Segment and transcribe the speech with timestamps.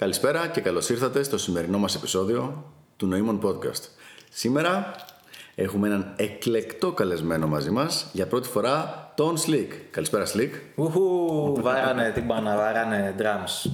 [0.00, 2.64] Καλησπέρα και καλώς ήρθατε στο σημερινό μας επεισόδιο
[2.96, 3.82] του Νοήμων Podcast.
[4.30, 4.94] Σήμερα
[5.54, 9.68] έχουμε έναν εκλεκτό καλεσμένο μαζί μας για πρώτη φορά τον Slick.
[9.90, 10.50] Καλησπέρα Slick.
[10.74, 13.70] Ουχου, βάρανε τύμπανα, βάρανε drums.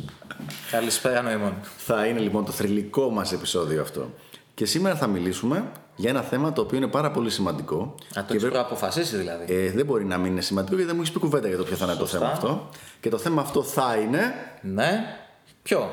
[0.71, 1.55] Καλησπέρα Νοήμων.
[1.77, 4.11] Θα είναι λοιπόν το θρηλυκό μας επεισόδιο αυτό.
[4.55, 7.95] Και σήμερα θα μιλήσουμε για ένα θέμα το οποίο είναι πάρα πολύ σημαντικό.
[8.15, 9.55] Να το έχεις προαποφασίσει δηλαδή.
[9.55, 11.65] Ε, δεν μπορεί να μην είναι σημαντικό γιατί δεν μου έχεις πει κουβέντα για το
[11.65, 12.19] ποιο θα είναι το Σωστά.
[12.19, 12.69] θέμα αυτό.
[13.01, 15.17] Και το θέμα αυτό θα είναι Ναι.
[15.63, 15.91] Ποιο;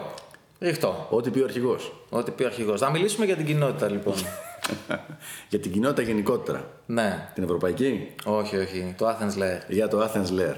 [0.60, 1.07] Ρίχτω.
[1.10, 1.94] ό,τι πει ο αρχηγός.
[2.10, 2.82] Ό,τι πει ο αρχηγός.
[2.82, 4.14] Να μιλήσουμε για την κοινότητα λοιπόν.
[5.50, 6.70] για την κοινότητα γενικότερα.
[6.86, 7.29] ναι.
[7.33, 8.96] Την ευρωπαϊκή; Όχι, όχι.
[8.97, 9.60] Το Athens Lair.
[9.68, 10.56] Για το Athens Lair.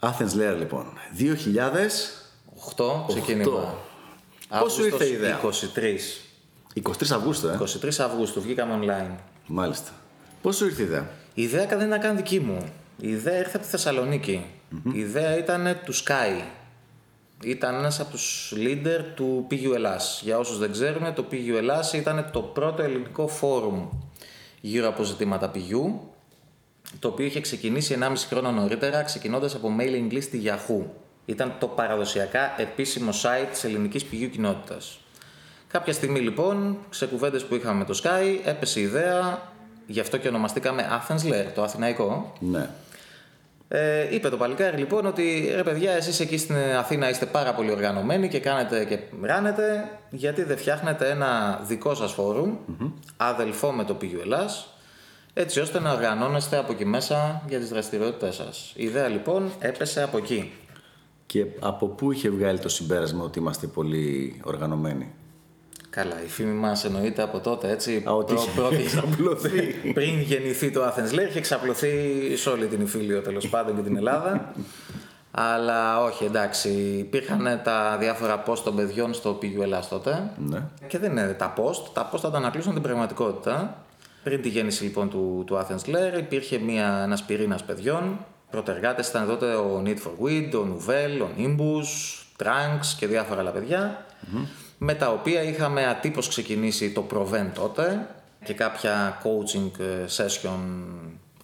[0.00, 0.86] Athens Lair λοιπόν.
[1.18, 1.26] 2000.
[2.76, 3.74] 8 ξεκίνημα.
[4.60, 5.48] Πώς σου ήρθε η ιδέα; 23.
[6.82, 9.14] 23 Αυγούστου, ε; 23 Αυγούστου βγήκαμε online.
[9.46, 9.90] Μάλιστα.
[10.42, 12.72] Πώς σου ήρθε η ιδέα; Η ιδέα δεν ήταν καν δική μου.
[13.00, 14.44] Η ιδέα ήρθε από τη θεσσαλονικη
[14.92, 16.42] Η ιδέα ήταν του Sky.
[17.44, 20.20] Ήταν ένας από τους leader του PU Ελλάς.
[20.24, 23.88] Για όσους δεν ξέρουν, το PU Ελλάς ήταν το πρώτο ελληνικό φόρουμ
[24.60, 25.92] γύρω από ζητήματα PU,
[26.98, 30.84] το οποίο είχε ξεκινήσει 1,5 χρόνο νωρίτερα, ξεκινώντας από mailing list στη Yahoo.
[31.26, 34.98] Ήταν το παραδοσιακά επίσημο site της ελληνικής PU κοινότητας.
[35.68, 39.52] Κάποια στιγμή λοιπόν, σε κουβέντες που είχαμε με το Sky, έπεσε η ιδέα,
[39.86, 42.68] γι' αυτό και ονομαστήκαμε Athens Lair, το Αθηναϊκό, Ναι.
[43.68, 47.70] Ε, είπε το παλικάρι λοιπόν ότι ρε παιδιά, εσείς εκεί στην Αθήνα είστε πάρα πολύ
[47.70, 52.56] οργανωμένοι και κάνετε και ράνετε, γιατί δεν φτιάχνετε ένα δικό σας φορουμ
[53.16, 54.68] αδελφό με το PU Ελλάς,
[55.34, 58.72] έτσι ώστε να οργανώνεστε από εκεί μέσα για τις δραστηριότητες σας.
[58.76, 60.52] Η ιδέα λοιπόν έπεσε από εκεί.
[61.26, 65.12] Και από πού είχε βγάλει το συμπέρασμα ότι είμαστε πολύ οργανωμένοι;
[65.94, 68.02] Καλά, η φήμη μας εννοείται από τότε, έτσι.
[68.08, 69.60] Α, ότι προ- είχε πρώτη- εξαπλωθεί.
[69.94, 71.90] πριν γεννηθεί το Athens Lair, είχε εξαπλωθεί
[72.36, 74.52] σε όλη την Ιφίλιο τέλος πάντων και την Ελλάδα.
[75.36, 80.30] Αλλά όχι, εντάξει, υπήρχαν τα διάφορα post των παιδιών στο PU Ελλάς τότε.
[80.48, 80.62] Ναι.
[80.86, 83.84] Και δεν είναι τα post, τα post αντανακλούσαν την πραγματικότητα.
[84.22, 88.18] Πριν τη γέννηση λοιπόν του, του Athens Lair υπήρχε μια, ένας πυρήνας παιδιών.
[88.50, 93.50] Πρωτεργάτες ήταν τότε ο Need for Weed, ο Nouvel, ο Nimbus, Trunks και διάφορα άλλα
[93.50, 94.06] παιδιά.
[94.78, 98.06] Με τα οποία είχαμε ατύπως ξεκινήσει το Provent τότε
[98.44, 100.58] και κάποια coaching ε, session,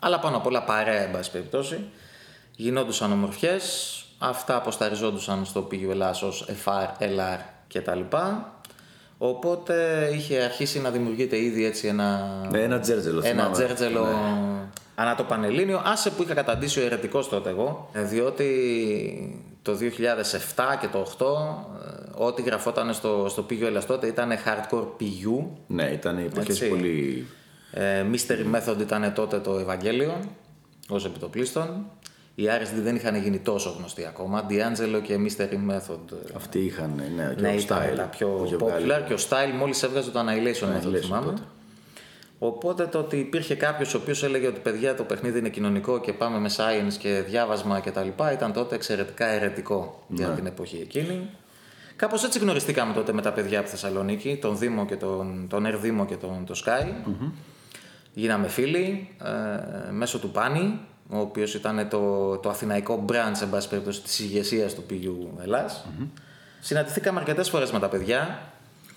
[0.01, 1.85] αλλά πάνω απ' όλα παρέα, εν πάση περιπτώσει.
[2.57, 7.39] Γινόντουσαν ομορφιές, αυτά αποσταριζόντουσαν στο PU Ελλάς ως FR, LR
[7.75, 8.01] κτλ.
[9.19, 13.19] Οπότε είχε αρχίσει να δημιουργείται ήδη έτσι ένα, Ναι, ένα τζέρτζελο.
[13.19, 13.53] ένα θυμάμαι.
[13.53, 14.07] τζέρτζελο
[14.95, 15.83] ανά το Πανελλήνιο.
[15.85, 18.49] Άσε που είχα καταντήσει ο αιρετικός τότε εγώ, ε, διότι
[19.63, 21.27] το 2007 και το 8
[21.87, 25.45] ε, ό,τι γραφόταν στο, στο PU Ελλάς τότε ήταν hardcore PU.
[25.67, 26.69] Ναι, ήταν υπήρχε Έτσι.
[26.69, 27.27] πολύ.
[27.73, 30.21] Ε, Mystery Method ήταν τότε το Ευαγγέλιο
[30.89, 31.85] ως επιτοπλίστων.
[32.35, 34.47] Οι RSD δεν είχαν γίνει τόσο γνωστοί ακόμα.
[34.49, 36.13] D'Angelo και Mystery Method.
[36.13, 38.87] ε, Αυτοί είχαν, ναι, και ναι, ο ήταν Style τα πιο που είχε βγάλει.
[38.87, 41.25] popular και ο Style μόλις έβγαζε το Annihilation Method, Annihilation θυμάμαι.
[41.27, 41.43] τότε.
[42.39, 46.13] Οπότε το ότι υπήρχε κάποιος ο οποίος έλεγε ότι παιδιά το παιχνίδι είναι κοινωνικό και
[46.13, 48.09] πάμε με science και διάβασμα κτλ.
[48.33, 50.35] ήταν τότε εξαιρετικά αιρετικό για Ναι.
[50.35, 51.29] την εποχή εκείνη.
[52.01, 55.77] Κάπως έτσι γνωριστήκαμε τότε με τα παιδιά από Θεσσαλονίκη, τον Δήμο και τον, τον Ερ
[55.77, 57.11] Δήμο και τον το Sky.
[58.13, 59.09] Γίναμε φίλοι
[59.89, 64.19] ε, μέσω του Πάνη, ο οποίος ήταν το, το αθηναϊκό branch, εν πάση περιπτώσει, της
[64.19, 65.87] ηγεσίας του PU Ελλάς.
[66.61, 68.39] Συναντηθήκαμε αρκετές φορές με τα παιδιά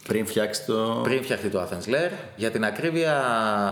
[0.08, 1.00] Πριν φτιάξει το.
[1.03, 2.12] πριν φτιαχτεί το Athens Lair.
[2.35, 3.24] Για την ακρίβεια,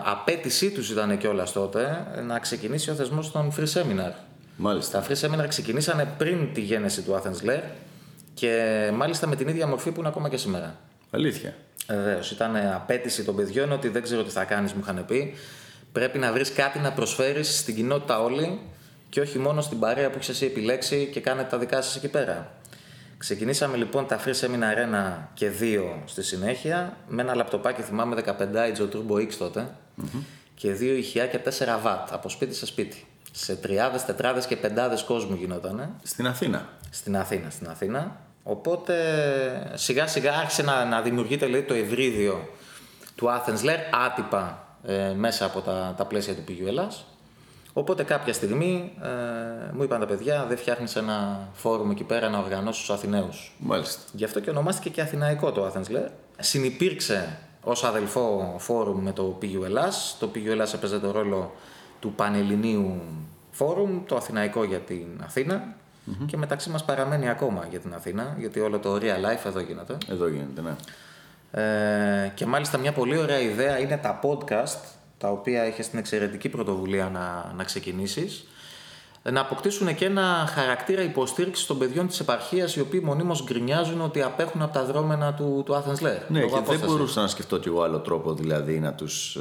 [0.06, 4.12] απέτησή τους ήταν κιόλας τότε να ξεκινήσει ο θεσμός των free seminar.
[4.56, 5.00] Μάλιστα.
[5.00, 7.62] Τα free seminar ξεκινήσανε πριν τη γέννηση του Athens Lair
[8.42, 10.76] και μάλιστα με την ίδια μορφή που είναι ακόμα και σήμερα.
[11.12, 11.56] Αλήθεια.
[11.88, 15.34] Βεβαίως, ήταν απέτηση των παιδιών ότι δεν ξέρω τι θα κάνεις, μου είχαν πει.
[15.92, 18.60] Πρέπει να βρεις κάτι να προσφέρεις στην κοινότητα όλη
[19.10, 22.08] και όχι μόνο στην παρέα που έχεις εσύ επιλέξει και κάνετε τα δικά σας εκεί
[22.08, 22.52] πέρα.
[23.18, 28.32] Ξεκινήσαμε λοιπόν τα Free Seminar 1 και 2 στη συνέχεια με ένα λαπτοπάκι, θυμάμαι 15
[28.32, 29.68] inch Turbo X τοτε
[30.56, 33.06] και δύο ηχεία και 4 W από σπίτι σε σπίτι.
[33.32, 36.70] Σε τριάδες, τετράδες και πεντάδες κόσμου γινότανε Στην Αθήνα.
[36.90, 37.50] στην Αθήνα.
[37.50, 38.30] Στην Αθήνα.
[38.44, 38.96] Οπότε
[39.74, 42.50] σιγά σιγά άρχισε να, να δημιουργείται λέει, το ευρύδιο
[43.16, 47.06] του Athens Lair άτυπα ε, μέσα από τα, τα πλαίσια του PU Ελλάς.
[47.74, 52.38] Οπότε κάποια στιγμή ε, μου είπαν τα παιδιά δεν φτιάχνεις ένα φόρουμ εκεί πέρα να
[52.38, 53.56] οργανώσεις τους Αθηναίους.
[53.60, 54.02] Μάλιστα.
[54.12, 56.10] Γι' αυτό και ονομάστηκε και Αθηναϊκό το Athens Lair.
[56.40, 60.16] Συνυπήρξε ως αδελφό φόρουμ με το PU Ελλάς.
[60.20, 61.54] Το PU Ελλάς έπαιζε το ρόλο
[62.00, 63.02] του Πανελληνίου
[63.52, 65.08] φόρουμ, το Αθηναϊκό για την
[66.12, 69.60] αθηνα και μεταξύ μας παραμένει ακόμα για την Αθήνα, γιατί όλο το real life εδώ
[69.60, 69.98] γίνεται.
[70.10, 70.76] Εδώ γίνεται, ναι.
[71.54, 74.80] Ε, και μάλιστα μια πολύ ωραία ιδέα είναι τα podcast,
[75.18, 78.46] τα οποία είχε την εξαιρετική πρωτοβουλία να, να ξεκινήσεις.
[79.32, 84.22] να αποκτήσουν και ένα χαρακτήρα υποστήριξης των παιδιών της επαρχίας, οι οποίοι μονίμως γκρινιάζουν ότι
[84.22, 86.20] απέχουν από τα δρόμενα του, του Athens Lair.
[86.28, 86.86] Ναι, Λόγω και δεν απόστασης.
[86.86, 89.38] μπορούσα να σκεφτώ κι εγώ άλλο τρόπο δηλαδή να τους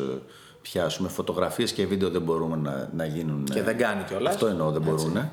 [0.62, 1.08] πιάσουμε.
[1.08, 3.44] Φωτογραφίες και βίντεο δεν μπορούμε να, να γίνουν.
[3.44, 4.34] Και ε, δεν κάνει κιόλας.
[4.34, 5.30] Αυτό εννοώ, δεν μπορούν.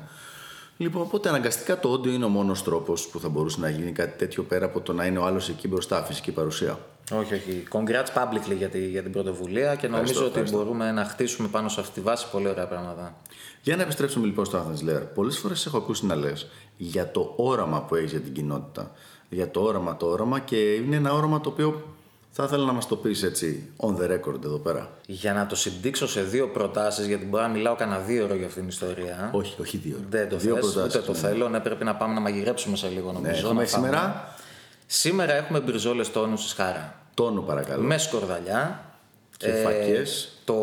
[0.80, 4.18] Λοιπόν, οπότε αναγκαστικά το όντιο είναι ο μόνος τρόπος που θα μπορούσε να γίνει κάτι
[4.18, 6.78] τέτοιο πέρα από το να είναι ο άλλος εκεί μπροστά, φυσική παρουσία.
[7.12, 7.62] Όχι, όχι.
[7.72, 10.56] Congrats publicly για, τη, για την πρωτοβουλία και νομίζω Ευχαριστώ, ότι ευχαριστώ.
[10.56, 13.14] μπορούμε να χτίσουμε πάνω σε αυτή τη βάση πολύ ωραία πράγματα.
[13.62, 15.02] Για να επιστρέψουμε λοιπόν στο Athens Lair.
[15.14, 16.46] Πολλές φορές έχω ακούσει να λες
[16.76, 18.90] για το όραμα που έχει για την κοινότητα.
[19.28, 21.82] Για το όραμα, το όραμα και είναι ένα όραμα το οποίο
[22.40, 24.90] θα ήθελα να μας το πεις έτσι on the record εδώ πέρα.
[25.06, 28.46] Για να το συντήξω σε δύο προτάσεις, γιατί μπορώ να μιλάω κανένα δύο ώρο για
[28.46, 29.30] αυτήν την ιστορία.
[29.32, 29.96] Όχι, όχι δύο.
[30.08, 31.18] Δεν το δύο θες, προτάσεις, ούτε το ναι.
[31.18, 31.48] θέλω.
[31.48, 33.32] Ναι, πρέπει να πάμε να μαγειρέψουμε σε λίγο νομίζω.
[33.34, 33.86] Ναι, να έχουμε φάμε.
[33.86, 34.34] σήμερα
[34.86, 36.94] Σήμερα έχουμε μπριζόλες τόνους στη Σχάρα.
[37.14, 37.82] τόνο παρακαλώ.
[37.82, 38.82] Με σκορδαλιά.
[39.36, 40.32] Και φακές.
[40.44, 40.54] Το,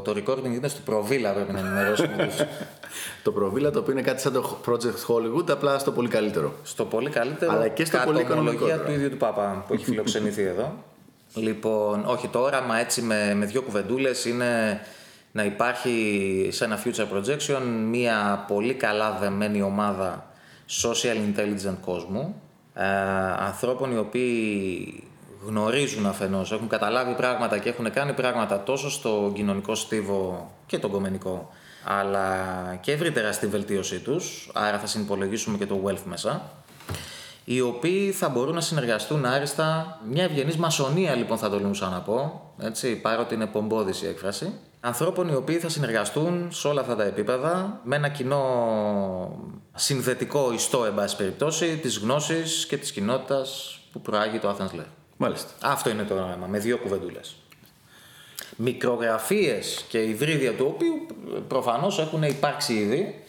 [0.00, 2.36] το recording είναι στο προβίλα, πρέπει να ενημερώσουμε τους.
[3.22, 6.52] Το προβίλα το οποίο είναι κάτι σαν το Project Hollywood, απλά στο πολύ καλύτερο.
[6.62, 7.52] στο πολύ καλύτερο.
[7.52, 8.88] Αλλά και στο πολύ κατ' ομολογία οικονομικότερο.
[8.88, 10.74] του ίδιου του Παπά που έχει φιλοξενηθεί εδώ.
[11.36, 14.80] Λοιπόν, όχι, το όραμα έτσι με, με δύο κουβεντούλες είναι
[15.32, 20.26] να υπάρχει σε ένα future projection μια πολύ καλά δεμένη ομάδα
[20.82, 22.42] social intelligent κόσμου
[22.74, 22.84] ε,
[23.38, 25.02] ανθρώπων οι οποίοι
[25.46, 30.90] γνωρίζουν αφενός, έχουν καταλάβει πράγματα και έχουν κάνει πράγματα τόσο στο κοινωνικό στίβο και τον
[30.90, 31.50] κομμενικό
[31.84, 32.36] αλλά
[32.80, 36.50] και ευρύτερα στη βελτίωσή τους, άρα θα συνυπολογίσουμε και το wealth μέσα
[37.48, 39.98] οι οποίοι θα μπορούν να συνεργαστούν άριστα.
[40.10, 44.52] Μια ευγενής μασονία, λοιπόν, θα τολμούσα να πω, έτσι, παρότι είναι πομπόδηση η έκφραση.
[44.80, 48.42] Ανθρώπων οι οποίοι θα συνεργαστούν σε όλα αυτά τα επίπεδα με ένα κοινό
[49.74, 54.86] συνδετικό ιστό, εν πάση περιπτώσει, της γνώσης και της κοινότητας που προάγει το Athens Lair.
[55.16, 55.50] Μάλιστα.
[55.62, 57.36] Αυτό είναι το όραμα, με δύο κουβεντούλες.
[58.56, 61.06] Μικρογραφίες και υβρίδια του οποίου
[61.48, 63.24] προφανώς έχουν υπάρξει ήδη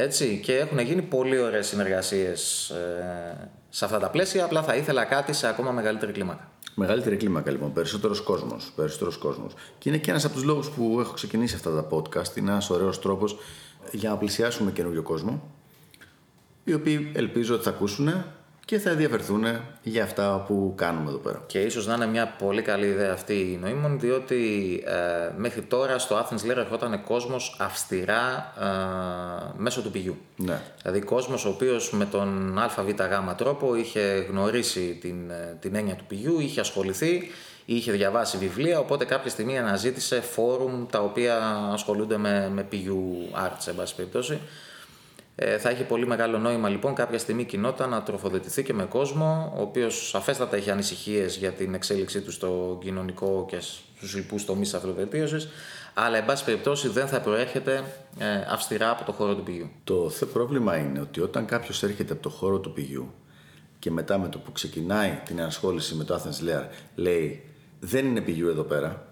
[0.00, 5.04] έτσι, και έχουν γίνει πολύ ωραίες συνεργασίες ε, σε αυτά τα πλαίσια, απλά θα ήθελα
[5.04, 6.50] κάτι σε ακόμα μεγαλύτερη κλίμακα.
[6.74, 8.72] Μεγαλύτερη κλίμακα λοιπόν, περισσότερος κόσμος.
[8.76, 9.52] Περισσότερος κόσμος.
[9.78, 12.36] Και είναι και ένας από τους λόγους που έχω ξεκινήσει αυτά τα podcast.
[12.36, 13.38] Είναι ένας ωραίος τρόπος
[13.92, 15.50] για να πλησιάσουμε καινούριο κόσμο.
[16.64, 18.24] Οι οποίοι ελπίζω ότι θα ακούσουν
[18.68, 19.44] και θα ενδιαφερθούν
[19.82, 21.42] για αυτά που κάνουμε εδώ πέρα.
[21.46, 25.98] Και ίσως να είναι μια πολύ καλή ιδέα αυτή η νοήμων, διότι ε, μέχρι τώρα
[25.98, 30.16] στο Athens Lair ερχόταν κόσμος αυστηρά ε, μέσω του πηγιού.
[30.36, 30.60] Ναι.
[30.82, 32.90] Δηλαδή κόσμος ο οποίος με τον αβγ
[33.36, 37.30] τρόπο είχε γνωρίσει την, ε, την έννοια του πηγιού, είχε ασχοληθεί,
[37.64, 41.36] είχε διαβάσει βιβλία, οπότε κάποια στιγμή αναζήτησε φόρουμ τα οποία
[41.72, 44.40] ασχολούνται με, με πηγιού arts, εν πάση περιπτώσει.
[45.40, 48.84] Ε, θα έχει πολύ μεγάλο νόημα λοιπόν κάποια στιγμή η κοινότητα να τροφοδοτηθεί και με
[48.84, 54.44] κόσμο, ο οποίος σαφέστατα έχει ανησυχίες για την εξέλιξή του στο κοινωνικό και στους λοιπούς
[54.44, 55.48] τομείς τη αυτοβελτίωση,
[55.94, 57.84] αλλά εν πάση περιπτώσει δεν θα προέρχεται
[58.18, 59.70] ε, αυστηρά από το χώρο του πηγιού.
[59.84, 63.12] Το θε πρόβλημα είναι ότι όταν κάποιος έρχεται από το χώρο του πηγιού
[63.78, 66.64] και μετά με το που ξεκινάει την ενασχόληση με το Athens Lair
[66.94, 67.42] λέει
[67.80, 69.06] δεν είναι πηγιού εδώ πέρα.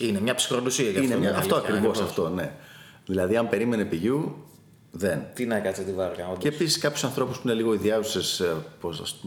[0.00, 1.18] Είναι μια ψυχρολουσία για Είναι αυτό.
[1.18, 1.28] μια...
[1.28, 2.18] είναι Αυτό αλήθεια, ακριβώς ακριβώς.
[2.18, 2.52] αυτό, ναι.
[3.06, 4.44] Δηλαδή, αν περίμενε πηγιού,
[4.90, 5.22] δεν.
[5.34, 6.38] Τι να κάτσε τη βάρκα, όντως.
[6.38, 8.42] Και επίσης κάποιους ανθρώπους που είναι λίγο ιδιάζουσες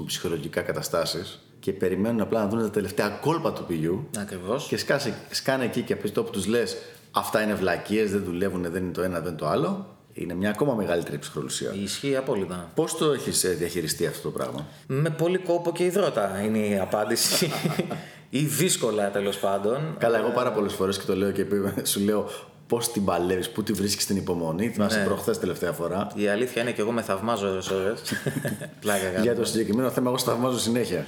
[0.05, 4.67] ψυχολογικά καταστάσεις και περιμένουν απλά να δουν τα τελευταία κόλπα του πηγιού Ακριβώς.
[4.67, 6.77] και σκάσε, σκάνε εκεί και από το που τους λες
[7.11, 9.95] αυτά είναι βλακίες, δεν δουλεύουν, δεν είναι το ένα, δεν είναι το άλλο.
[10.13, 11.73] Είναι μια ακόμα μεγαλύτερη ψυχολογία.
[11.73, 12.71] Ισχύει απόλυτα.
[12.75, 17.51] Πώς το έχεις διαχειριστεί αυτό το πράγμα, Με πολύ κόπο και υδρότα είναι η απάντηση.
[18.29, 19.95] ή δύσκολα τέλος πάντων.
[19.97, 22.29] Καλά, εγώ πάρα πολλές φορές και το λέω και πει- σου λέω
[22.71, 24.69] πώς την παλεύεις, πού τη βρίσκεις την υπομονή.
[24.69, 25.05] Θυμάσαι Ναι.
[25.05, 26.11] προχθές τελευταία φορά.
[26.15, 28.01] Η αλήθεια είναι και εγώ με θαυμάζω ώρες ώρες.
[28.81, 29.23] Πλάκα κάνω.
[29.23, 31.05] Για το συγκεκριμένο θέμα, εγώ στο θαυμάζω συνέχεια.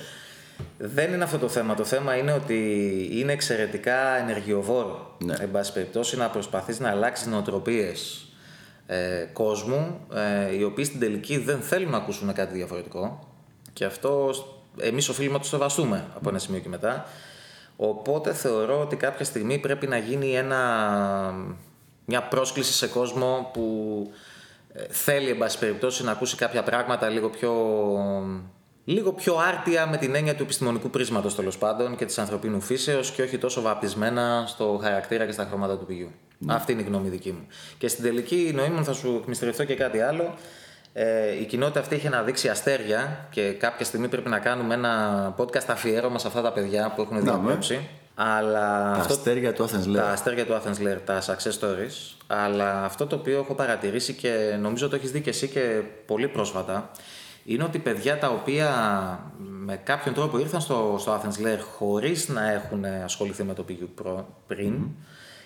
[0.78, 1.76] Δεν είναι αυτό το θέμα.
[1.76, 2.60] Το θέμα είναι ότι
[3.12, 5.16] είναι εξαιρετικά ενεργειοβόρο.
[5.24, 5.36] Ναι.
[5.40, 8.26] Εν πάση περιπτώσει να προσπαθείς να αλλάξεις νοοτροπίες
[8.86, 13.28] ε, κόσμου ε, οι οποίοι στην τελική δεν θέλουν να ακούσουν κάτι διαφορετικό
[13.74, 14.34] και αυτό
[14.80, 17.06] εμείς οφείλουμε να το σεβαστούμε από ένα σημείο και μετά.
[17.86, 20.60] Οπότε θεωρώ ότι κάποια στιγμή πρέπει να γίνει ένα,
[22.06, 24.12] μια πρόσκληση σε κόσμο που
[24.74, 27.54] ε, θέλει εν πάση περιπτώσει να ακούσει κάποια πράγματα λίγο πιο,
[28.84, 33.12] λίγο πιο άρτια με την έννοια του επιστημονικού πρίσματος τέλος πάντων και της ανθρωπίνου φύσεως
[33.12, 36.12] και όχι τόσο βαπτισμένα στο χαρακτήρα και στα χρώματα του πηγιού.
[36.48, 37.48] Αυτή είναι η γνώμη δική μου.
[37.78, 40.34] Και στην τελική νοήμων θα σου εκμυστηρευτώ και κάτι άλλο.
[40.94, 45.66] Ε, η κοινότητα αυτή έχει αναδείξει αστέρια και κάποια στιγμή πρέπει να κάνουμε ένα podcast
[45.68, 47.22] αφιέρωμα σε αυτά τα παιδιά που έχουν ναι.
[47.22, 47.88] διαπρέψει.
[48.16, 49.96] Αλλά Τα αυτό- αστέρια του Athens Lair.
[49.96, 52.16] τα αστέρια του Athens Lair, τα success stories.
[52.28, 56.28] Αλλά αυτό το οποίο έχω παρατηρήσει και νομίζω το έχεις δει και εσύ και πολύ
[56.28, 56.92] πρόσφατα
[57.46, 58.70] είναι ότι παιδιά τα οποία
[59.38, 64.04] με κάποιον τρόπο ήρθαν στο, στο Athens Lair χωρίς να έχουν ασχοληθεί με το PU
[64.04, 64.88] Pro πριν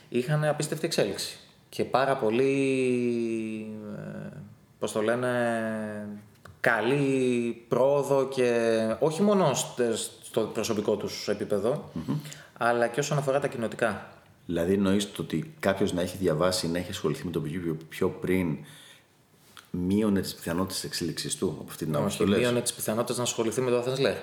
[0.09, 1.37] είχαν απίστευτη εξέλιξη.
[1.69, 2.51] και πάρα πολύ,
[3.95, 4.29] ε,
[4.79, 5.29] πώς το λένε,
[6.59, 9.53] καλή πρόοδο και όχι μόνο
[10.23, 11.91] στο προσωπικό τους επίπεδο,
[12.57, 14.11] αλλά και όσον αφορά τα κοινοτικά.
[14.45, 18.09] Δηλαδή εννοείς το ότι κάποιος να έχει διαβάσει, να έχει ασχοληθεί με το βιβλίο πιο
[18.09, 18.57] πριν,
[19.71, 22.23] μείωνε τις πιθανότητες εξέλιξης του, από αυτή την άποψη.
[22.23, 24.15] Όχι, μείωνε τις πιθανότητες να ασχοληθεί με το Athens Lair.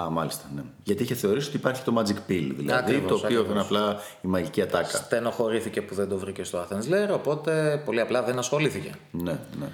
[0.00, 0.62] Α, μάλιστα, ναι.
[0.82, 3.50] Γιατί είχε θεωρήσει ότι υπάρχει το Magic Pill, δηλαδή, Ακριβώς, το οποίο ακριβώς.
[3.50, 4.96] είναι απλά η μαγική ατάκα.
[4.96, 8.94] Στενοχωρήθηκε που δεν το βρήκε στο Athens Lair, οπότε πολύ απλά δεν ασχολήθηκε.
[9.10, 9.66] Ναι, ναι.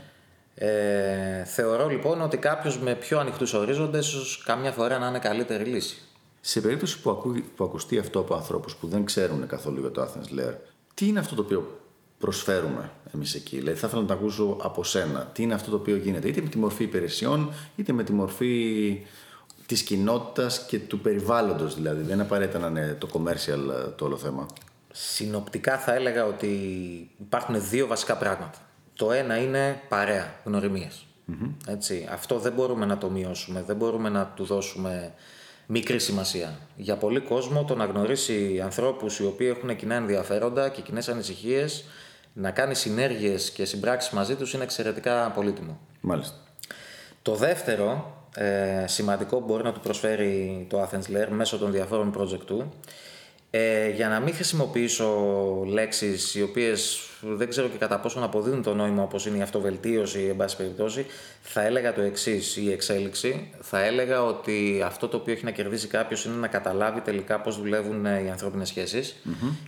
[0.55, 5.65] Ε, θεωρώ λοιπόν ότι κάποιος με πιο ανοιχτούς ορίζοντες, ίσως καμιά φορά να είναι καλύτερη
[5.65, 5.97] λύση.
[6.41, 10.03] Σε περίπτωση που, ακού, που ακουστεί αυτό από ανθρώπους που δεν ξέρουν καθόλου για το
[10.03, 10.55] Athens Lair,
[10.95, 11.81] τι είναι αυτό το οποίο
[12.19, 15.31] προσφέρουμε εμείς εκεί; Δηλαδή, θα ήθελα να το ακούσω από σένα.
[15.33, 19.07] Τι είναι αυτό το οποίο γίνεται, είτε με τη μορφή υπηρεσιών, είτε με τη μορφή
[19.71, 21.75] της κοινότητας και του περιβάλλοντος.
[21.75, 24.47] Δηλαδή, δεν είναι απαραίτητα να είναι το commercial ε, το όλο θέμα.
[24.93, 26.49] Συνοπτικά θα έλεγα ότι
[27.21, 28.59] υπάρχουν δύο βασικά πράγματα.
[28.95, 31.07] Το ένα είναι παρέα, γνωριμίες.
[31.67, 35.15] Έτσι, αυτό δεν μπορούμε να το μειώσουμε, δεν μπορούμε να του δώσουμε
[35.67, 36.59] μικρή σημασία.
[36.77, 41.85] Για πολύ κόσμο το να γνωρίσει ανθρώπους οι οποίοι έχουν κοινά ενδιαφέροντα και κοινές ανησυχίες,
[42.33, 45.81] να κάνει συνέργειες και συμπράξεις μαζί τους είναι εξαιρετικά πολύτιμο.
[46.01, 46.37] Μάλιστα.
[47.23, 52.15] Το δεύτερο ε, σημαντικό που μπορεί να του προσφέρει το Athens Lair μέσω των διαφόρων
[52.19, 52.73] project του.
[53.53, 55.09] Ε, για να μην χρησιμοποιήσω
[55.67, 59.41] λέξεις οι οποίες δεν ξέρω και κατά πόσο να αποδίδουν το νόημα όπως είναι η
[59.43, 61.07] αυτοβελτίωση εν πάση περιπτώσει
[61.43, 63.51] θα έλεγα το εξής η εξέλιξη.
[63.61, 67.59] Θα έλεγα ότι αυτό το οποίο έχει να κερδίσει κάποιος είναι να καταλάβει τελικά πώς
[67.59, 69.17] δουλεύουν ε, οι ανθρώπινες σχέσεις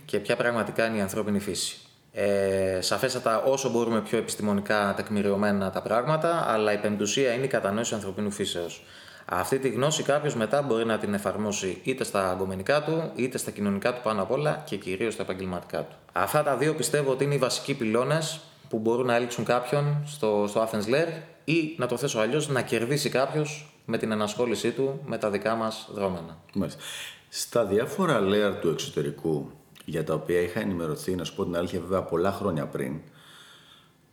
[0.05, 1.77] και ποια πραγματικά είναι η ανθρώπινη φύση.
[2.15, 7.93] Ε, σαφέστατα όσο μπορούμε πιο επιστημονικά τεκμηριωμένα τα πράγματα, αλλά η πεμπτουσία είναι η κατανόηση
[7.93, 8.83] ανθρωπίνου φύσεως.
[9.25, 13.51] Αυτή τη γνώση κάποιος μετά μπορεί να την εφαρμόσει είτε στα αγκομενικά του, είτε στα
[13.51, 15.95] κοινωνικά του πάνω απ' όλα και κυρίως στα επαγγελματικά του.
[16.11, 18.39] Αυτά τα δύο πιστεύω ότι είναι οι βασικοί πυλώνες
[18.69, 21.07] που μπορούν να έλξουν κάποιον στο, στο Athens Lair
[21.43, 25.55] ή να το θέσω αλλιώς να κερδίσει κάποιος με την ενασχόλησή του με τα δικά
[25.55, 26.37] μας δρόμενα.
[26.53, 26.81] Μάλιστα.
[27.29, 29.51] Στα διάφορα layer του εξωτερικού
[29.85, 32.99] για τα οποία είχα ενημερωθεί, να σου πω την αλήθεια, βέβαια πολλά χρόνια πριν,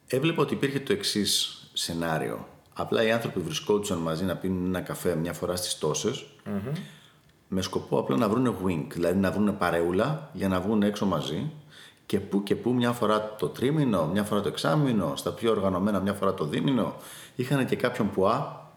[0.07, 2.47] έβλεπα ότι υπήρχε το εξής σενάριο.
[2.73, 6.27] Απλά οι άνθρωποι βρισκόντουσαν μαζί να πίνουν ένα καφέ μια φορά στις τοσες
[7.53, 11.51] με σκοπό απλά να βρουν wing, δηλαδή να βρουν παρεούλα για να βγουν έξω μαζί
[12.07, 16.01] και που και που μια φορά το τρίμηνο, μια φορά το εξάμηνο, στα πιο οργανωμένα
[16.01, 16.95] μια φορά το δίμηνο,
[17.37, 18.69] είχαν και κάποιον πουά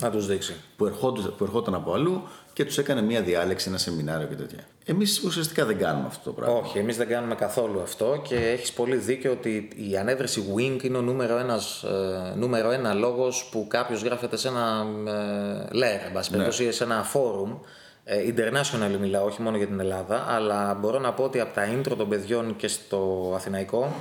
[0.00, 0.54] Να τους δείξει.
[0.76, 2.22] που, ερχόντουσαν, που ερχόταν από αλλού
[2.52, 4.66] και τους έκανε μια διάλεξη, ένα σεμινάριο και τέτοια.
[4.86, 6.58] Εμείς ουσιαστικά δεν κάνουμε αυτό το πράγμα.
[6.58, 10.96] Όχι, εμείς δεν κάνουμε καθόλου αυτό και έχεις πολύ δίκιο ότι η ανέβρεση Wing είναι
[10.96, 16.12] ο νούμερο, ένας, ε, νούμερο ένα λόγος που κάποιος γράφεται σε ένα ε, layer, εν
[16.12, 17.56] πάση περιπτώσει, σε ένα forum.
[18.04, 21.62] Ε, international μιλάω, όχι μόνο για την Ελλάδα, αλλά μπορώ να πω ότι από τα
[21.74, 23.92] intro των παιδιών και στο αθηναικο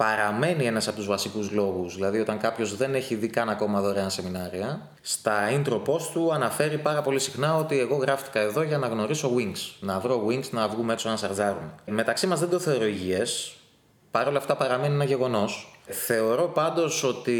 [0.00, 1.94] παραμένει ένας από τους βασικούς λόγους.
[1.94, 6.78] Δηλαδή όταν κάποιος δεν έχει δει καν ακόμα δωρεάν σεμινάρια, στα intro post του αναφέρει
[6.78, 9.74] πάρα πολύ συχνά ότι εγώ γράφτηκα εδώ για να γνωρίσω wings.
[9.80, 11.74] Να βρω wings, να βγούμε έξω να σαρτζάρουμε.
[11.86, 13.56] Μεταξύ μας δεν το θεωρώ υγιές.
[14.10, 15.80] Παρ' όλα αυτά παραμένει ένα γεγονός.
[15.86, 17.38] Θεωρώ πάντως ότι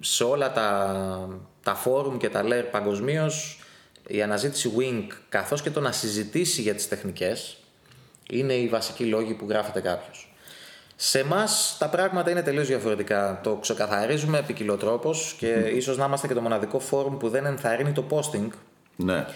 [0.00, 1.28] σε όλα τα,
[1.62, 3.60] τα φόρουμ και τα layer παγκοσμίως
[4.06, 7.56] η αναζήτηση wing καθώς και το να συζητήσει για τις τεχνικές
[8.30, 10.25] είναι οι βασικοί λόγοι που γράφεται κάποιος.
[10.96, 13.40] Σε εμάς τα πράγματα είναι τελείως διαφορετικά.
[13.42, 18.04] Το ξεκαθαρίζουμε επικοινωτρόπω και ίσως να είμαστε και το μοναδικό φόρουμ που δεν ενθαρρύνει το
[18.10, 18.48] posting.
[18.96, 19.26] Ναι.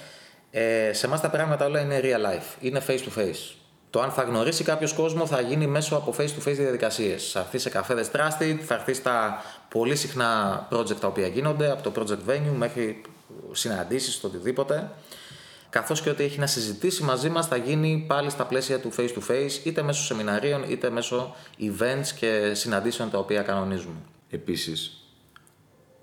[0.50, 2.56] Ε, σε εμάς τα πράγματα όλα είναι real life.
[2.60, 3.54] Είναι face to face.
[3.90, 7.30] Το αν θα γνωρίσει κάποιος κόσμο θα γίνει μέσω από face to face διαδικασίες.
[7.30, 11.90] Θα έρθει σε καφέδες Trusted, θα έρθει στα πολύ συχνά project τα οποία γίνονται, από
[11.90, 13.02] το project venue μέχρι
[13.52, 14.90] συναντήσεις, το οτιδήποτε
[15.70, 19.08] καθώς και ότι έχει να συζητήσει μαζί μας θα γίνει πάλι στα πλαίσια του face
[19.08, 23.96] to face είτε μέσω σεμιναρίων είτε μέσω events και συναντήσεων τα οποία κανονίζουμε.
[24.30, 25.00] Επίσης,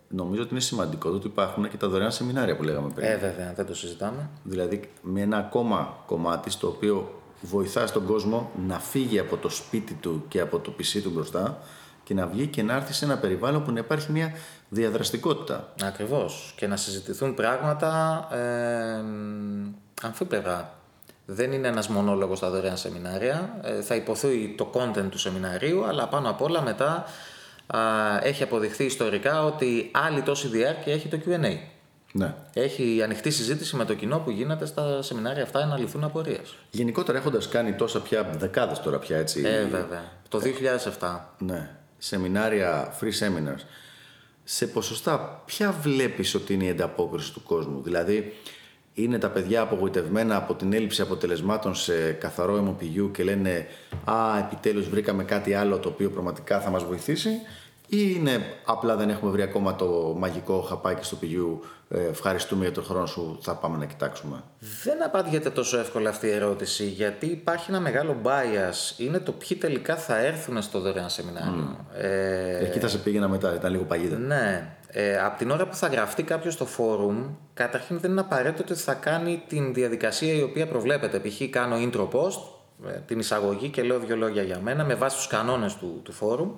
[0.07, 3.07] νομίζω ότι είναι σημαντικό το ότι υπάρχουν και τα δωρεάν σεμινάρια που λέγαμε πριν.
[3.07, 4.29] Ε, βέβαια, δεν το συζητάμε.
[4.43, 9.93] Δηλαδή, με ένα ακόμα κομμάτι στο οποίο βοηθά τον κόσμο να φύγει από το σπίτι
[9.93, 11.59] του και από το PC του μπροστά
[12.07, 14.31] και να βγει και να έρθει σε ένα περιβάλλον που να υπάρχει μια
[14.69, 15.73] διαδραστικότητα.
[15.83, 16.53] Ακριβώς.
[16.57, 19.03] Και να συζητηθούν πράγματα ε,
[20.01, 20.73] αμφίπερα.
[21.25, 23.59] Δεν είναι ένας μονόλογος στα δωρεάν σεμινάρια.
[23.61, 27.05] Ε, θα υποθεί το content του σεμιναρίου, αλλά πάνω απ' όλα μετά
[27.67, 27.79] α,
[28.23, 31.57] έχει αποδειχθεί ιστορικά ότι άλλη τόση διάρκεια έχει το Q&A.
[32.11, 32.33] Ναι.
[32.53, 36.55] Έχει ανοιχτή συζήτηση με το κοινό που γίνεται στα σεμινάρια αυτά να λυθούν απορίες.
[36.71, 39.41] Γενικότερα έχοντας κάνει τόσα πια δεκάδες τώρα πια έτσι.
[39.45, 40.03] Ε, βέβαια.
[40.29, 40.41] Το
[40.99, 41.19] 2007.
[41.37, 41.76] Ναι.
[41.97, 43.63] Σεμινάρια, free seminars.
[44.43, 48.33] Σε ποσοστά, ποια βλέπεις ότι είναι η ανταπόκριση του κόσμου; Δηλαδή,
[48.93, 53.67] είναι τα παιδιά απογοητευμένα από την έλλειψη αποτελεσμάτων σε καθαρό αιμοπηγιού και λένε
[54.03, 57.29] «Α, επιτέλους βρήκαμε κάτι άλλο το οποίο πραγματικά θα μας βοηθήσει»
[57.87, 62.73] ή είναι απλά δεν έχουμε βρει ακόμα το μαγικό χαπάκι στο πηγιού ε, ευχαριστούμε για
[62.73, 64.43] τον χρόνο σου, θα πάμε να κοιτάξουμε.
[64.83, 68.99] Δεν απάντηται τόσο εύκολα αυτή η ερώτηση, γιατί υπάρχει ένα μεγάλο bias.
[68.99, 71.77] Είναι το ποιοι τελικά θα έρθουν στο δωρεάν σεμινάριο.
[71.77, 72.01] Mm.
[72.01, 72.65] Ε...
[72.65, 74.17] Εκεί θα σε πήγαινα μετά, ήταν λίγο παγίδα.
[74.17, 74.71] Ναι.
[74.87, 78.81] Ε, από την ώρα που θα γραφτεί κάποιος στο φόρουμ, καταρχήν δεν είναι απαραίτητο ότι
[78.81, 81.19] θα κάνει την διαδικασία η οποία προβλέπεται.
[81.19, 81.49] Π.χ.
[81.49, 82.39] κάνω intro post,
[82.87, 86.11] ε, την εισαγωγή και λέω δύο λόγια για μένα με βάση τους κανόνες του, του
[86.11, 86.55] φόρουμ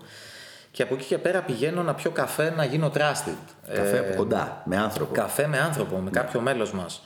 [0.71, 3.53] και από εκεί και πέρα πηγαίνω να πιω καφέ να γίνω trusted.
[3.73, 5.13] Καφέ από ε, κοντά, με άνθρωπο.
[5.13, 6.09] Καφέ με άνθρωπο, με ναι.
[6.09, 7.03] κάποιο μέλος μας.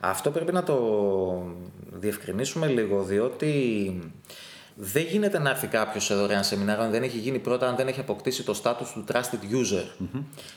[0.00, 0.78] Αυτό πρέπει να το
[1.92, 4.12] διευκρινίσουμε λίγο, διότι
[4.74, 7.88] δεν γίνεται να έρθει κάποιος σε δωρεάν σεμινάριο αν δεν έχει γίνει πρώτα, αν δεν
[7.88, 10.06] έχει αποκτήσει το status του trusted user.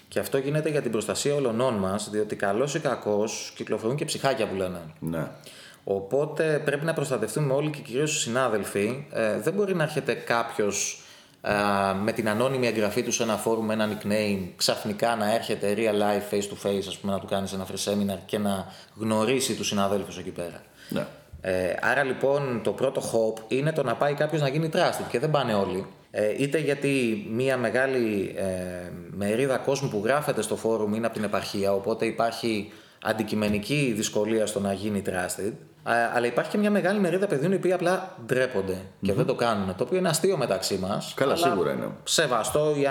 [0.08, 4.48] Και αυτό γίνεται για την προστασία όλων μας, διότι καλός ή κακός κυκλοφορούν και ψυχάκια
[4.48, 4.80] που λένε.
[5.00, 5.28] Ναι.
[5.84, 9.06] Οπότε πρέπει να προστατευτούμε όλοι και κυρίως οι συνάδελφοι.
[9.12, 11.05] Ε, δεν μπορεί να έρχεται κάποιος
[12.04, 16.34] με την ανώνυμη εγγραφή του σε ένα φόρουμ, ένα nickname, ξαφνικά να έρχεται real life,
[16.34, 19.68] face to face, ας πούμε, να του κάνεις ένα free seminar και να γνωρίσει τους
[19.68, 20.62] συναδέλφους εκεί πέρα.
[20.90, 21.06] Ναι.
[21.42, 25.20] Ε, άρα λοιπόν το πρώτο hop είναι το να πάει κάποιος να γίνει trusted και
[25.20, 25.86] δεν πάνε όλοι.
[26.12, 31.24] Ε, είτε γιατί μια μεγάλη ε, μερίδα κόσμου που γράφεται στο φόρουμ είναι από την
[31.24, 32.72] επαρχία, οπότε υπάρχει
[33.04, 35.52] αντικειμενική δυσκολία στο να γίνει trusted.
[35.88, 39.76] Αλλά υπάρχει και μια μεγάλη μερίδα παιδιών οι οποίοι απλά ντρέπονται και δεν το κάνουν.
[39.76, 41.14] Το οποίο είναι αστείο μεταξύ μας.
[41.16, 41.88] Καλά, σίγουρα είναι.
[42.04, 42.88] Σεβαστό ή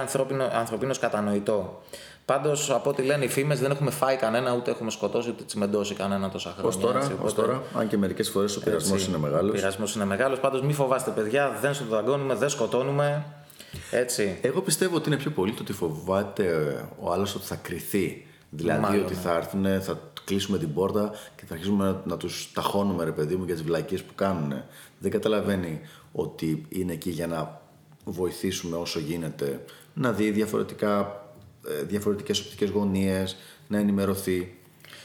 [0.55, 1.83] ανθρωπίνος κατανοητό.
[2.25, 5.95] Πάντως, από ό,τι λένε οι φήμες, δεν έχουμε φάει κανένα, ούτε έχουμε σκοτώσει, ούτε τσιμεντώσει
[5.95, 6.79] κανένα τόσα χρόνια.
[6.79, 7.41] Ω τώρα, έτσι, οπότε...
[7.41, 9.51] τώρα, αν και μερικές φορές ο πειρασμός είναι μεγάλος.
[9.51, 10.41] Ο πειρασμός είναι μεγάλος.
[10.41, 13.25] Πάντως, μην φοβάστε, παιδιά, δεν σου δαγκώνουμε, δεν σκοτώνουμε.
[13.91, 14.39] Έτσι.
[14.43, 18.27] Εγώ πιστεύω ότι είναι πιο πολύ το ότι φοβάται ο άλλος ότι θα κρυθεί.
[18.51, 19.21] Δηλαδή Μάλλον, ότι ναι.
[19.21, 23.37] θα έρθουν, θα κλείσουμε την πόρτα και θα αρχίσουμε να, να τους ταχώνουμε, ρε παιδί
[23.37, 24.63] μου, για τις βλακίες που κάνουν.
[24.99, 25.81] Δεν καταλαβαίνει
[26.13, 27.61] ότι είναι εκεί για να
[28.05, 29.65] βοηθήσουμε όσο γίνεται
[29.95, 31.23] να δει διαφορετικά,
[31.69, 33.37] ε, διαφορετικές οπτικές γωνίες,
[33.69, 34.59] να ενημερωθεί.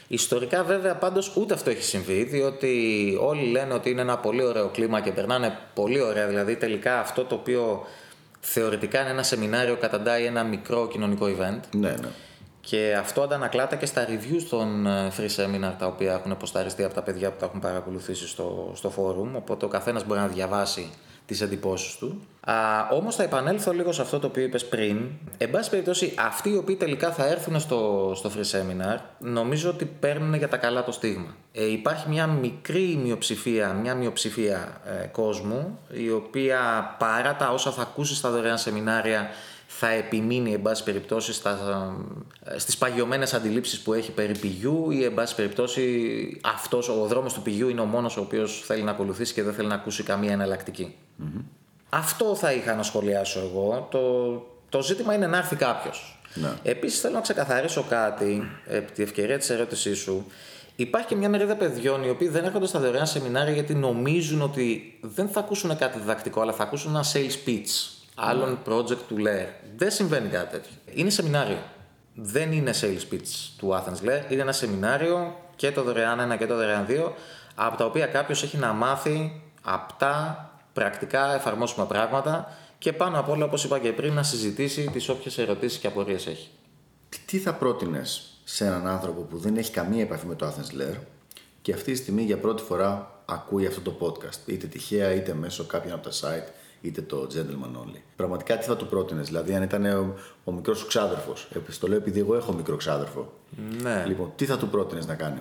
[0.08, 4.68] Ιστορικά βέβαια πάντως ούτε αυτό έχει συμβεί διότι όλοι λένε ότι είναι ένα πολύ ωραίο
[4.68, 7.86] κλίμα και περνάνε πολύ ωραία δηλαδή τελικά αυτό το οποίο
[8.40, 11.60] θεωρητικά είναι ένα σεμινάριο καταντάει ένα μικρό κοινωνικό event.
[11.76, 12.08] Ναι, ναι.
[12.60, 16.94] Και αυτό αντανακλάται και στα reviews των ε, free seminar τα οποία έχουν αποσταριστεί από
[16.94, 19.36] τα παιδιά που τα έχουν παρακολουθήσει στο, στο forum.
[19.36, 20.90] Οπότε ο καθένας μπορεί να διαβάσει
[21.30, 22.20] τις εντυπώσεις του.
[22.40, 22.54] Α,
[22.90, 25.08] όμως θα επανέλθω λίγο σε αυτό το οποίο είπες πριν.
[25.38, 29.84] Εν πάση περιπτώσει, αυτοί οι οποίοι τελικά θα έρθουν στο, στο free seminar, νομίζω ότι
[29.84, 31.34] παίρνουν για τα καλά το στίγμα.
[31.52, 36.60] Ε, υπάρχει μια μικρή μειοψηφία, μια μειοψηφία ε, κόσμου, η οποία
[36.98, 39.28] παρά τα όσα θα ακούσει στα δωρεάν σεμινάρια,
[39.72, 41.94] θα επιμείνει εν πάση περιπτώσει στα,
[42.56, 45.82] στις παγιωμένες αντιλήψεις που έχει περί πηγιού ή εν πάση περιπτώσει
[46.44, 49.54] αυτός ο δρόμος του πηγιού είναι ο μόνος ο οποίος θέλει να ακολουθήσει και δεν
[49.54, 50.60] θέλει να ακούσει καμία
[51.88, 53.88] Αυτό θα είχα να σχολιάσω εγώ.
[53.90, 54.00] Το,
[54.68, 56.20] το ζήτημα είναι να έρθει κάποιος.
[56.34, 56.52] Ναι.
[56.62, 60.26] Επίσης θέλω να ξεκαθαρίσω κάτι επί τη ευκαιρία της ερώτησής σου.
[60.76, 64.98] Υπάρχει και μια μερίδα παιδιών οι οποίοι δεν έρχονται στα δωρεάν σεμινάρια γιατί νομίζουν ότι
[65.00, 69.46] δεν θα ακούσουν κάτι διδακτικό, αλλά θα ακούσουν ένα sales pitch άλλων project του Lair.
[69.76, 70.72] Δεν συμβαίνει κάτι τέτοιο.
[70.94, 71.58] Είναι σεμινάριο.
[72.14, 74.30] Δεν είναι sales pitch του Athens Lair.
[74.30, 77.12] Είναι ένα σεμινάριο και το δωρεάν 1 και το δωρεάν 2,
[77.54, 83.44] από τα οποία κάποιος έχει να μάθει απτά, πρακτικά εφαρμόσιμα πράγματα και πάνω απ' όλα,
[83.44, 86.48] όπως είπα και πριν, να συζητήσει τις όποιες ερωτήσεις και απορίες έχει.
[87.26, 90.96] Τι θα πρότεινες σε έναν άνθρωπο που δεν έχει καμία επαφή με το Athens Lair
[91.62, 95.64] και αυτή τη στιγμή για πρώτη φορά ακούει αυτό το podcast, είτε τυχαία είτε μέσω
[95.64, 96.48] κάποιων από τα site
[96.80, 98.00] είτε το gentleman only.
[98.16, 100.14] Πραγματικά τι θα του πρότεινες, δηλαδή αν ήταν ο,
[100.44, 101.32] ο μικρός σου ξάδερφο.
[101.80, 103.32] το λέω επειδή εγώ έχω μικρό ξάδερφο.
[103.82, 104.04] Ναι.
[104.06, 105.40] Λοιπόν, τι θα του πρότεινες να κάνει;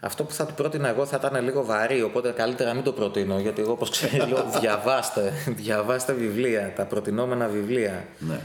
[0.00, 2.92] Αυτό που θα του πρότεινα εγώ θα ήταν λίγο βαρύ, οπότε καλύτερα να μην το
[2.92, 3.38] προτείνω.
[3.38, 8.04] Γιατί εγώ, όπως ξέρεις, λέω διαβάστε, διαβάστε βιβλία, τα προτινόμενα βιβλία.
[8.18, 8.40] Ναι.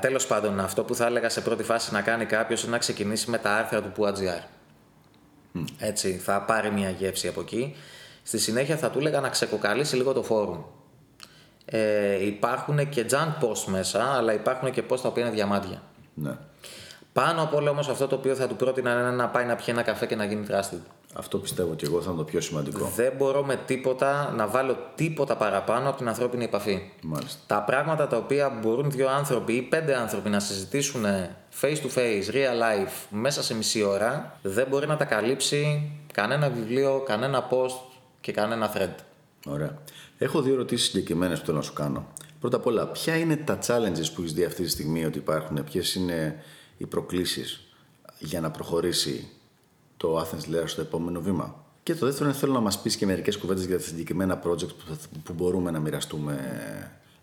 [0.00, 3.30] Τέλος πάντων, αυτό που θα έλεγα σε πρώτη φάση να κάνει κάποιος είναι να ξεκινήσει
[3.30, 4.42] με τα άρθρα του Pua.gr.
[5.54, 5.64] Mm.
[5.78, 7.74] Έτσι, θα πάρει μια γεύση από εκεί.
[8.22, 10.62] Στη συνέχεια θα του έλεγα να ξεκοκαλίσει λίγο το φόρουμ.
[11.64, 15.82] Ε, υπάρχουν και junk post μέσα, αλλά υπάρχουν και post τα οποία είναι διαμάντια.
[16.14, 16.36] Ναι.
[17.12, 19.66] Πάνω από όλα όμως αυτό το οποίο θα του πρότεινα είναι να πάει να πιει
[19.68, 20.78] ένα καφέ και να γίνει trusted.
[21.16, 22.92] Αυτό πιστεύω και εγώ θα είναι το πιο σημαντικό.
[22.96, 26.92] Δεν μπορώ με τίποτα να βάλω τίποτα παραπάνω από την ανθρώπινη επαφή.
[27.02, 27.38] Μάλιστα.
[27.46, 31.04] Τα πράγματα τα οποία μπορούν δύο άνθρωποι ή πέντε άνθρωποι να συζητήσουν
[31.60, 36.48] face to face, real life, μέσα σε μισή ώρα, δεν μπορεί να τα καλύψει κανένα
[36.48, 37.78] βιβλίο, κανένα post
[38.20, 38.94] και κανένα thread.
[39.46, 39.78] Ωραία.
[40.18, 42.06] Έχω δύο ερωτήσεις συγκεκριμένες που θέλω να σου κάνω.
[42.40, 45.64] Πρώτα απ' όλα, ποια είναι τα challenges που έχεις δει αυτή τη στιγμή ότι υπάρχουν,
[45.64, 46.42] ποιες είναι
[46.76, 47.60] οι προκλήσεις
[48.18, 49.28] για να προχωρήσει
[49.96, 53.06] το Athens Lair στο επόμενο βήμα; Και το δεύτερο είναι θέλω να μας πεις και
[53.06, 56.36] μερικές κουβέντες για τα συγκεκριμένα project που, θα- που μπορούμε να μοιραστούμε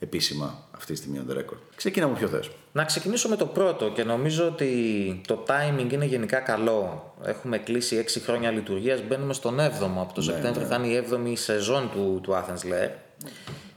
[0.03, 1.57] επίσημα αυτή τη στιγμή on the record.
[1.75, 2.49] Ξεκινά με ποιο θες.
[2.71, 7.13] Να ξεκινήσω με το πρώτο και νομίζω ότι το timing είναι γενικά καλό.
[7.23, 9.89] Έχουμε κλείσει 6 χρόνια λειτουργίας, μπαίνουμε στον 7ο.
[9.97, 12.89] Από το Σεπτέμβριο θα είναι η 7η σεζόν του, του Athens Lair.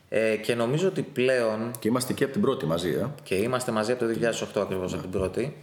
[0.09, 3.07] Ε, και νομίζω ότι πλέον Και είμαστε και από την πρώτη μαζί, ε.
[3.23, 4.15] και είμαστε μαζί από το
[4.59, 5.57] 2008 ακριβώς από την πρώτη.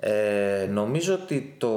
[0.00, 1.68] Ε, νομίζω ότι το,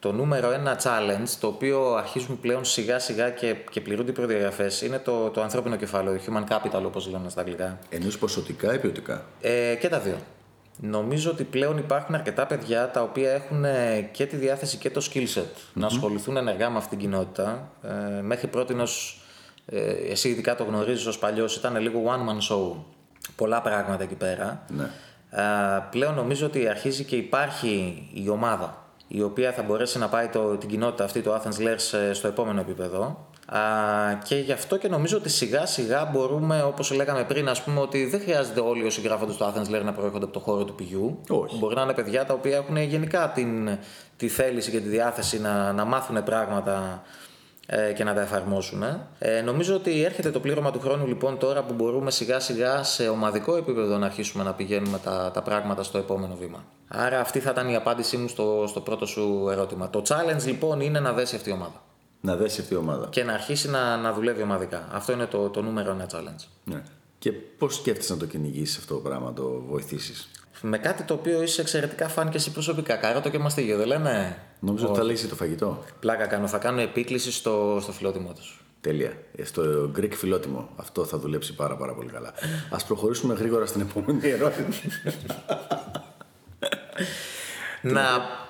[0.00, 4.82] το νούμερο ένα challenge, το οποίο αρχίζουν πλέον σιγά σιγά και, και πληρούνται οι προδιαγραφές,
[4.82, 7.78] είναι το, το ανθρώπινο κεφάλαιο, human capital όπως λένε στα αγγλικά.
[7.88, 10.16] Εννοείς ποσοτικά ή ποιοτικά; Ε, και τα δύο.
[10.80, 15.08] Νομίζω ότι πλέον υπάρχουν αρκετά παιδιά τα οποία έχουν ε, και τη διάθεση και το
[15.12, 17.70] skill set να ασχοληθούν ενεργά με αυτήν την κοινότητα.
[17.82, 18.74] Ε, μέχρι πρώτη
[19.66, 22.74] ε, εσύ ειδικά το γνωρίζεις ως παλιός, ήταν λίγο one man show.
[23.36, 24.64] Πολλά πράγματα εκεί πέρα.
[24.76, 24.90] Ναι.
[25.34, 25.42] Ε,
[25.90, 28.76] πλέον νομίζω ότι αρχίζει και υπάρχει η ομάδα
[29.08, 32.28] η οποία θα μπορέσει να πάει το, την κοινότητα αυτή, το Athens Lair, σε- στο
[32.28, 33.26] επόμενο επίπεδο.
[33.46, 33.58] Α,
[34.24, 38.04] και γι' αυτό και νομίζω ότι σιγά σιγά μπορούμε, όπως λέγαμε πριν, ας πούμε ότι
[38.06, 41.20] δεν χρειάζεται όλοι όσοι γράφονται στο Athens Lair να προέρχονται από το χώρο του πηγιού.
[41.28, 41.58] Όχι.
[41.58, 43.78] Μπορεί να είναι παιδιά τα οποία έχουν γενικά την,
[44.16, 47.08] τη θέληση και τη διάθεση να, να μάθουν πράγματα ε,
[47.96, 48.82] και να τα εφαρμόσουν.
[49.18, 53.08] Ε, νομίζω ότι έρχεται το πλήρωμα του χρόνου λοιπόν τώρα που μπορούμε σιγά σιγά σε
[53.08, 56.64] ομαδικό επίπεδο να αρχίσουμε να πηγαίνουμε τα, τα πράγματα στο επόμενο βήμα.
[56.88, 59.90] Άρα αυτή θα ήταν η απάντησή μου στο, στο πρώτο σου ερώτημα.
[59.90, 61.82] Το challenge λοιπόν είναι να δέσει αυτή η ομάδα
[62.20, 63.08] Να δέσει αυτή η ομάδα.
[63.10, 64.88] και να αρχίσει να, να δουλεύει ομαδικά.
[64.92, 66.44] Αυτό είναι το, το νούμερο ένα challenge.
[66.64, 66.82] Ναι.
[67.18, 70.30] Και πώς σκέφτεσαι να το κυνηγήσεις αυτό το πράγμα, να το βοηθήσεις;
[70.64, 72.96] Με κάτι το οποίο είσαι εξαιρετικά φαν και εσύ προσωπικά.
[72.96, 74.36] Καρότο και μαστίγιο, δεν λένε.
[74.60, 75.84] Νομίζω ότι θα λύσει το φαγητό.
[76.00, 76.46] Πλάκα κάνω.
[76.46, 78.64] Θα κάνω επίκληση στο, στο φιλότιμό τους.
[78.80, 79.12] Τέλεια.
[79.36, 80.68] Ε, Στο Greek φιλότιμο.
[80.76, 82.28] Αυτό θα δουλέψει πάρα, πάρα πολύ καλά.
[82.70, 84.90] Α προχωρήσουμε γρήγορα στην επόμενη ερώτηση.
[87.82, 88.02] Να,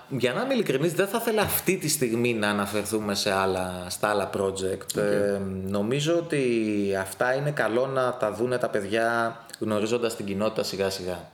[0.09, 4.09] για να είμαι ειλικρινής, δεν θα ήθελα αυτή τη στιγμή να αναφερθούμε σε άλλα, στα
[4.09, 4.96] άλλα project.
[4.96, 6.44] Ε, νομίζω ότι
[7.01, 11.31] αυτά είναι καλό να τα δούνε τα παιδιά γνωρίζοντας την κοινότητα σιγά σιγά.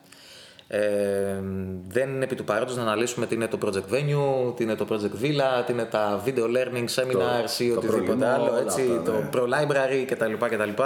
[0.70, 1.42] Ε,
[1.88, 4.86] δεν είναι επί του παρόντος να αναλύσουμε τι είναι το project venue, τι είναι το
[4.90, 8.82] project villa, τι είναι τα video learning seminars ή το οτιδήποτε προλημό, άλλο, όλα έτσι,
[8.82, 9.28] αυτά, το ναι.
[9.32, 10.32] pro library κτλ.
[10.32, 10.82] κτλ.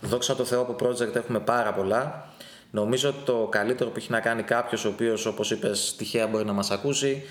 [0.00, 2.28] Δόξα τω Θεώ από project έχουμε πάρα πολλά.
[2.70, 6.44] Νομίζω ότι το καλύτερο που έχει να κάνει κάποιος ο οποίος, όπως είπες, τυχαία μπορεί
[6.44, 7.22] να μας ακούσει,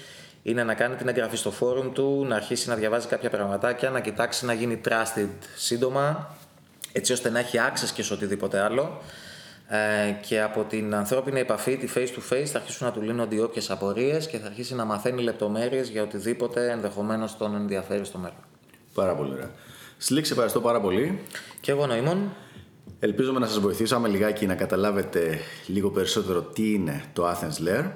[0.44, 4.00] είναι να κάνει την εγγραφή στο forum του, να αρχίσει να διαβάζει κάποια πραγματάκια, να
[4.00, 6.36] κοιτάξει να γίνει trusted σύντομα,
[6.92, 9.02] έτσι ώστε να έχει access και σε οτιδήποτε άλλο.
[9.68, 13.36] Ε, και από την ανθρώπινη επαφή, τη face to face, θα αρχίσουν να του λύνονται
[13.36, 18.18] οι όποιε απορίες και θα αρχίσει να μαθαίνει λεπτομέρειες για οτιδήποτε ενδεχομένως τον ενδιαφέρει στο
[18.18, 18.38] μέλλον.
[18.94, 19.52] πάρα πολύ ωραία.
[19.98, 21.20] Σλίξ, ευχαριστώ πάρα πολύ.
[21.60, 22.36] Και εγώ νοήμων.
[23.00, 27.92] Ελπίζουμε να σας βοηθήσαμε λιγάκι να καταλάβετε λίγο περισσότερο τι είναι το Athens Lair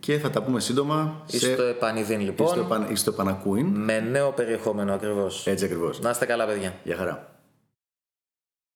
[0.00, 2.96] και θα τα πούμε σύντομα Είστε επανειδήν στο, λοιπόν, επαν...
[2.96, 3.66] στο επανακούιν.
[3.66, 5.46] με νέο περιεχόμενο ακριβώς.
[5.46, 6.00] Έτσι ακριβώς.
[6.00, 6.74] Να είστε καλά παιδιά.
[6.84, 7.33] Γεια χαρά.